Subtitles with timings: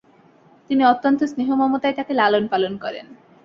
[0.69, 3.05] তিনি অত্যন্ত স্নেহ মমতায় তাকে লালন পালন করেন।